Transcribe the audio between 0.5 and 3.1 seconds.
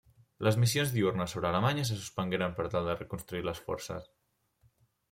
missions diürnes sobre Alemanya se suspengueren per tal de